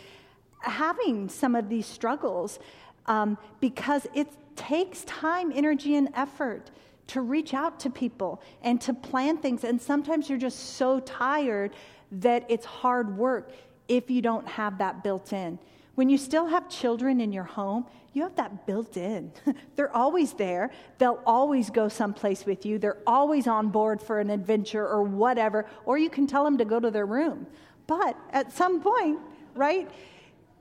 [0.59, 2.59] having some of these struggles
[3.07, 6.73] um, because it takes time, energy, and effort
[7.09, 9.63] to reach out to people and to plan things.
[9.63, 11.73] And sometimes you're just so tired
[12.11, 13.53] that it's hard work
[13.87, 15.59] if you don't have that built in.
[15.95, 19.33] When you still have children in your home, you have that built in.
[19.77, 20.71] They're always there.
[20.99, 22.79] They'll always go someplace with you.
[22.79, 26.65] They're always on board for an adventure or whatever, or you can tell them to
[26.65, 27.47] go to their room.
[27.87, 29.19] But at some point,
[29.55, 29.91] right,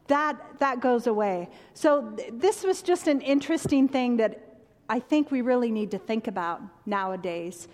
[0.07, 1.49] that, that goes away.
[1.73, 5.97] So, th- this was just an interesting thing that I think we really need to
[5.97, 7.69] think about nowadays.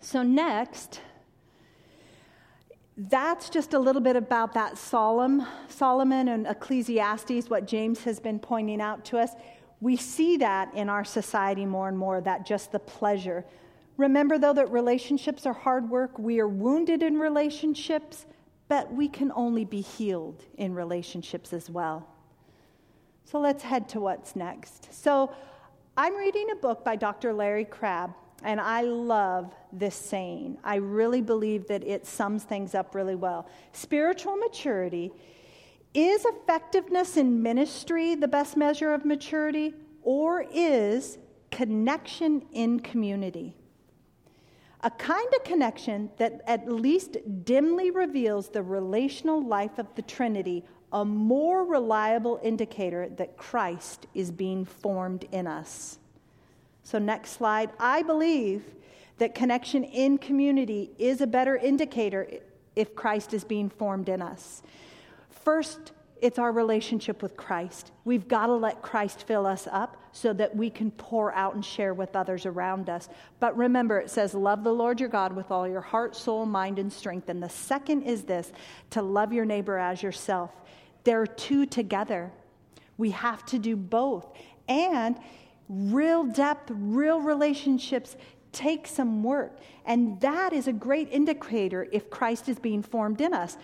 [0.00, 1.00] So, next,
[2.96, 8.38] that's just a little bit about that Solomon, Solomon and Ecclesiastes, what James has been
[8.38, 9.30] pointing out to us.
[9.80, 13.44] We see that in our society more and more, that just the pleasure.
[13.98, 16.18] Remember, though, that relationships are hard work.
[16.18, 18.26] We are wounded in relationships
[18.68, 22.08] but we can only be healed in relationships as well.
[23.24, 24.92] So let's head to what's next.
[24.92, 25.32] So
[25.96, 27.32] I'm reading a book by Dr.
[27.32, 30.58] Larry Crabb, and I love this saying.
[30.62, 33.48] I really believe that it sums things up really well.
[33.72, 35.12] Spiritual maturity
[35.94, 41.18] is effectiveness in ministry the best measure of maturity, or is
[41.50, 43.56] connection in community?
[44.86, 50.64] a kind of connection that at least dimly reveals the relational life of the Trinity,
[50.92, 55.98] a more reliable indicator that Christ is being formed in us.
[56.86, 57.70] So, next slide.
[57.80, 58.62] I believe
[59.18, 62.28] that connection in community is a better indicator
[62.76, 64.62] if Christ is being formed in us.
[65.28, 65.90] First,
[66.22, 67.90] it's our relationship with Christ.
[68.04, 71.64] We've got to let Christ fill us up so that we can pour out and
[71.64, 73.08] share with others around us.
[73.40, 76.78] But remember, it says, Love the Lord your God with all your heart, soul, mind,
[76.78, 77.28] and strength.
[77.28, 78.52] And the second is this
[78.90, 80.52] to love your neighbor as yourself.
[81.02, 82.30] There are two together.
[82.96, 84.30] We have to do both.
[84.68, 85.18] And
[85.68, 88.16] real depth, real relationships
[88.52, 89.58] take some work.
[89.84, 93.56] And that is a great indicator if Christ is being formed in us.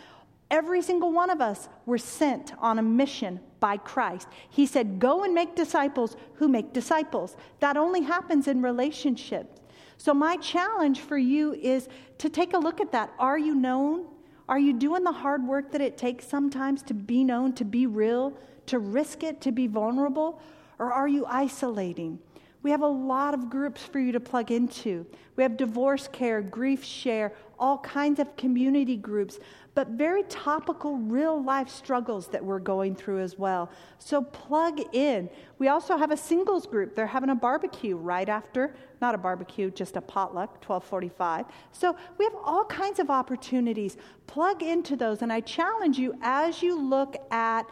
[0.51, 4.29] Every single one of us were sent on a mission by Christ.
[4.51, 7.37] He said, Go and make disciples who make disciples.
[7.61, 9.61] That only happens in relationships.
[9.97, 11.89] So, my challenge for you is
[12.19, 13.13] to take a look at that.
[13.19, 14.05] Are you known?
[14.47, 17.87] Are you doing the hard work that it takes sometimes to be known, to be
[17.87, 18.37] real,
[18.67, 20.39] to risk it, to be vulnerable?
[20.83, 22.19] Or are you isolating?
[22.65, 25.07] We have a lot of groups for you to plug into.
[25.37, 29.39] We have divorce care, grief share, all kinds of community groups,
[29.77, 33.71] but very topical, real life struggles that we're going through as well.
[34.01, 35.31] So plug in.
[35.59, 36.97] We also have a singles group.
[36.97, 41.47] They're having a barbecue right after, not a barbecue, just a potluck, 1245.
[41.71, 43.97] So we have all kinds of opportunities.
[44.27, 45.23] Plug into those.
[45.23, 47.71] And I challenge you as you look at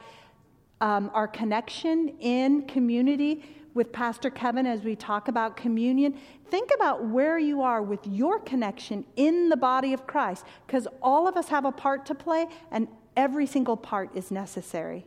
[0.80, 6.18] um, our connection in community with Pastor Kevin as we talk about communion,
[6.50, 11.28] think about where you are with your connection in the body of Christ, because all
[11.28, 15.06] of us have a part to play, and every single part is necessary.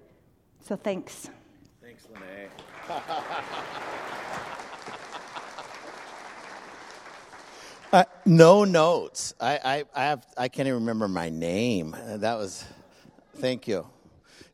[0.62, 1.30] So thanks.
[1.82, 2.50] Thanks, Lene.
[7.92, 9.34] uh, no notes.
[9.42, 11.96] I, I, I, have, I can't even remember my name.
[12.08, 12.64] That was,
[13.36, 13.86] thank you.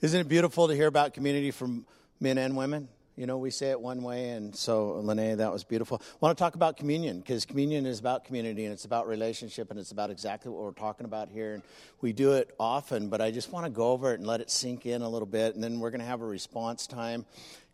[0.01, 1.85] Isn't it beautiful to hear about community from
[2.21, 2.87] men and women?
[3.17, 6.01] You know, we say it one way, and so, Lene, that was beautiful.
[6.01, 9.71] I want to talk about communion because communion is about community and it's about relationship
[9.71, 11.55] and it's about exactly what we're talking about here.
[11.55, 11.63] And
[11.99, 14.49] we do it often, but I just want to go over it and let it
[14.49, 15.55] sink in a little bit.
[15.55, 17.25] And then we're going to have a response time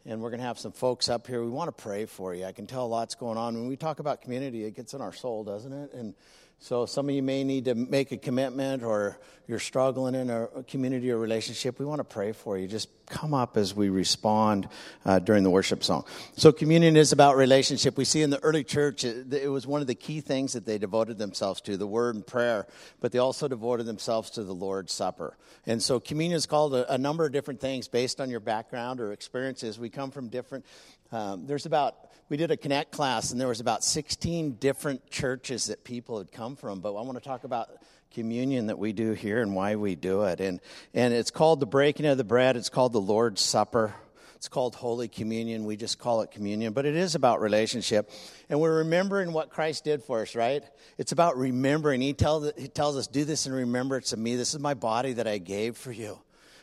[0.04, 1.44] and we're going to have some folks up here.
[1.44, 2.46] We want to pray for you.
[2.46, 3.54] I can tell lots going on.
[3.54, 5.94] When we talk about community, it gets in our soul, doesn't it?
[5.94, 6.16] And
[6.60, 10.48] so some of you may need to make a commitment or you're struggling in a
[10.68, 11.78] community or relationship.
[11.78, 12.68] We want to pray for you.
[12.68, 14.68] Just come up as we respond
[15.06, 16.06] uh, during the worship song.
[16.36, 17.96] So communion is about relationship.
[17.96, 20.66] We see in the early church, it, it was one of the key things that
[20.66, 22.66] they devoted themselves to, the word and prayer,
[23.02, 25.38] but they also devoted themselves to the Lord's Supper.
[25.68, 29.00] And so communion is called a, a number of different things based on your background
[29.00, 29.78] or experiences.
[29.78, 30.66] We come from different,
[31.12, 31.96] um, there's about
[32.30, 36.32] we did a connect class and there was about 16 different churches that people had
[36.32, 37.70] come from but i want to talk about
[38.12, 40.60] communion that we do here and why we do it and
[40.94, 43.94] and it's called the breaking of the bread it's called the lord's supper
[44.36, 45.66] it's called Holy Communion.
[45.66, 48.12] We just call it communion, but it is about relationship.
[48.48, 50.62] And we're remembering what Christ did for us, right?
[51.00, 52.00] It's about remembering.
[52.00, 54.36] He, tell, he tells us, Do this in remembrance of me.
[54.36, 56.20] This is my body that I gave for you.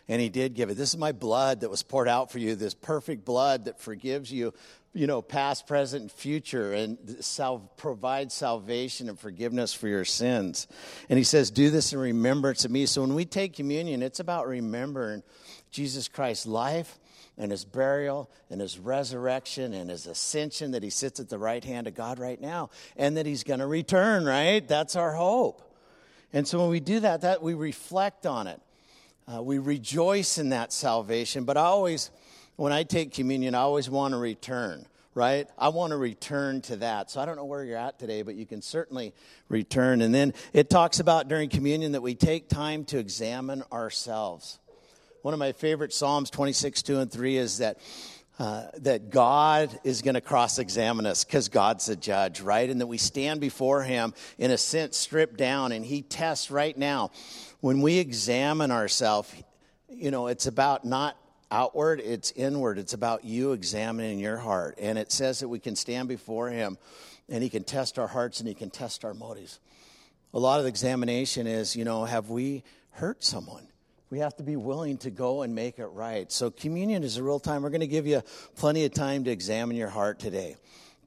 [0.06, 0.76] And he did give it.
[0.76, 4.30] This is my blood that was poured out for you, this perfect blood that forgives
[4.30, 4.54] you
[4.94, 10.66] you know, past, present, future, and sal- provide salvation and forgiveness for your sins.
[11.08, 12.84] And he says, Do this in remembrance of me.
[12.86, 15.22] So when we take communion, it's about remembering
[15.70, 16.98] Jesus Christ's life
[17.38, 21.64] and his burial and his resurrection and his ascension, that he sits at the right
[21.64, 24.66] hand of God right now, and that he's going to return, right?
[24.66, 25.74] That's our hope.
[26.34, 28.60] And so when we do that, that we reflect on it.
[29.32, 32.10] Uh, we rejoice in that salvation, but I always
[32.62, 34.86] when I take communion, I always want to return,
[35.16, 35.48] right?
[35.58, 37.10] I want to return to that.
[37.10, 39.12] So I don't know where you're at today, but you can certainly
[39.48, 40.00] return.
[40.00, 44.60] And then it talks about during communion that we take time to examine ourselves.
[45.22, 47.78] One of my favorite Psalms 26, 2 and 3 is that.
[48.38, 52.68] Uh, that God is going to cross examine us because God's the judge, right?
[52.68, 56.76] And that we stand before Him in a sense stripped down and He tests right
[56.76, 57.10] now.
[57.60, 59.30] When we examine ourselves,
[59.90, 61.21] you know, it's about not
[61.52, 62.78] outward, it's inward.
[62.78, 64.78] It's about you examining your heart.
[64.80, 66.78] And it says that we can stand before Him
[67.28, 69.60] and He can test our hearts and He can test our motives.
[70.34, 73.68] A lot of the examination is, you know, have we hurt someone?
[74.08, 76.30] We have to be willing to go and make it right.
[76.32, 77.62] So, communion is a real time.
[77.62, 78.22] We're going to give you
[78.56, 80.56] plenty of time to examine your heart today,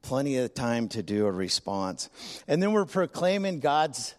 [0.02, 2.08] plenty of time to do a response.
[2.48, 4.14] And then we're proclaiming God's,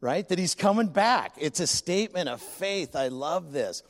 [0.00, 0.28] right?
[0.28, 1.34] That He's coming back.
[1.38, 2.96] It's a statement of faith.
[2.96, 3.84] I love this.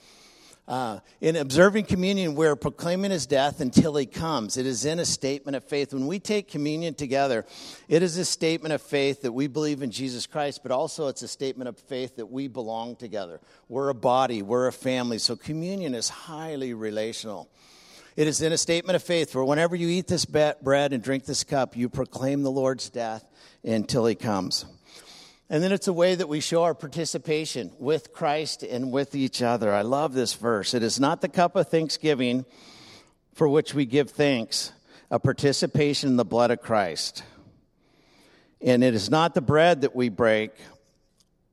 [0.66, 4.56] Uh, in observing communion, we're proclaiming his death until he comes.
[4.56, 5.92] It is in a statement of faith.
[5.92, 7.44] When we take communion together,
[7.86, 11.20] it is a statement of faith that we believe in Jesus Christ, but also it's
[11.20, 13.40] a statement of faith that we belong together.
[13.68, 15.18] We're a body, we're a family.
[15.18, 17.50] So communion is highly relational.
[18.16, 21.26] It is in a statement of faith for whenever you eat this bread and drink
[21.26, 23.24] this cup, you proclaim the Lord's death
[23.64, 24.64] until he comes.
[25.50, 29.42] And then it's a way that we show our participation with Christ and with each
[29.42, 29.72] other.
[29.72, 30.72] I love this verse.
[30.72, 32.46] It is not the cup of thanksgiving
[33.34, 34.72] for which we give thanks,
[35.10, 37.24] a participation in the blood of Christ.
[38.62, 40.52] And it is not the bread that we break,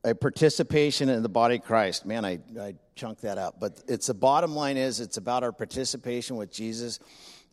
[0.04, 2.06] a participation in the body of Christ.
[2.06, 3.60] Man, I, I chunked that up.
[3.60, 6.98] But it's the bottom line is it's about our participation with Jesus.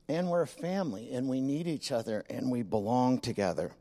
[0.07, 3.71] And we're a family and we need each other and we belong together.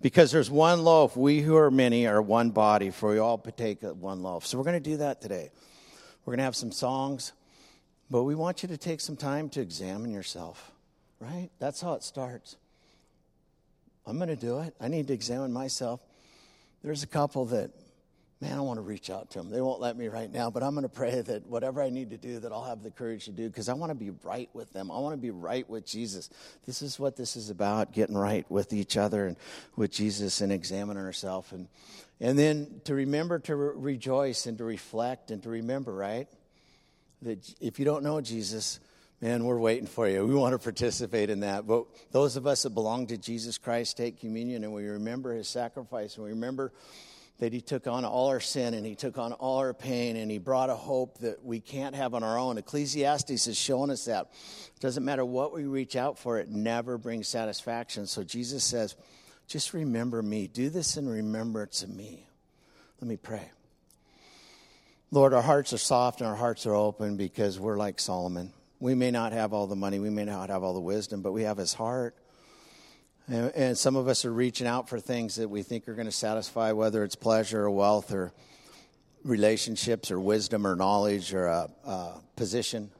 [0.00, 1.16] Because there's one loaf.
[1.16, 4.46] We who are many are one body, for we all partake of one loaf.
[4.46, 5.50] So we're going to do that today.
[6.24, 7.32] We're going to have some songs,
[8.10, 10.72] but we want you to take some time to examine yourself,
[11.20, 11.50] right?
[11.58, 12.56] That's how it starts.
[14.06, 14.74] I'm going to do it.
[14.80, 16.00] I need to examine myself.
[16.82, 17.70] There's a couple that
[18.42, 19.50] man, I want to reach out to them.
[19.50, 22.10] They won't let me right now, but I'm going to pray that whatever I need
[22.10, 24.50] to do, that I'll have the courage to do because I want to be right
[24.52, 24.90] with them.
[24.90, 26.28] I want to be right with Jesus.
[26.66, 29.36] This is what this is about getting right with each other and
[29.76, 31.52] with Jesus and examining ourselves.
[31.52, 31.68] And,
[32.20, 36.26] and then to remember to re- rejoice and to reflect and to remember, right?
[37.22, 38.80] That if you don't know Jesus,
[39.20, 40.26] man, we're waiting for you.
[40.26, 41.64] We want to participate in that.
[41.64, 45.46] But those of us that belong to Jesus Christ take communion and we remember his
[45.46, 46.72] sacrifice and we remember
[47.38, 50.30] that he took on all our sin and he took on all our pain and
[50.30, 52.58] he brought a hope that we can't have on our own.
[52.58, 54.30] Ecclesiastes has shown us that.
[54.76, 58.06] It doesn't matter what we reach out for, it never brings satisfaction.
[58.06, 58.94] So Jesus says,
[59.48, 60.46] just remember me.
[60.46, 62.26] Do this in remembrance of me.
[63.00, 63.50] Let me pray.
[65.10, 68.52] Lord, our hearts are soft and our hearts are open because we're like Solomon.
[68.80, 71.32] We may not have all the money, we may not have all the wisdom, but
[71.32, 72.16] we have his heart.
[73.28, 76.06] And, and some of us are reaching out for things that we think are going
[76.06, 78.32] to satisfy, whether it's pleasure or wealth or
[79.24, 82.90] relationships or wisdom or knowledge or a, a position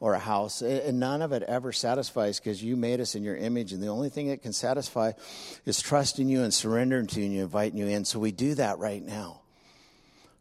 [0.00, 0.62] or a house.
[0.62, 3.72] And none of it ever satisfies because you made us in your image.
[3.72, 5.12] And the only thing that can satisfy
[5.64, 8.04] is trusting you and surrendering to you and inviting you in.
[8.04, 9.42] So we do that right now.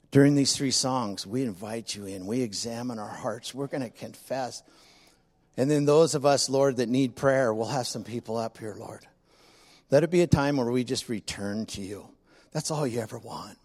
[0.10, 2.26] During these three songs, we invite you in.
[2.26, 3.54] We examine our hearts.
[3.54, 4.64] We're going to confess.
[5.58, 8.76] And then those of us, Lord, that need prayer, we'll have some people up here,
[8.78, 9.06] Lord.
[9.90, 12.08] Let it be a time where we just return to you.
[12.54, 13.58] That's all you ever want.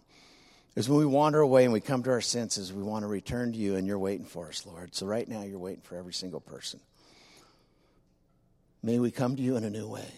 [0.75, 3.53] Is when we wander away and we come to our senses, we want to return
[3.53, 4.93] to you, and you're waiting for us, Lord.
[4.93, 6.79] So right now, you're waiting for every single person.
[8.83, 10.11] May we come to you in a new way.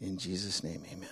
[0.00, 1.08] In Jesus' name, amen.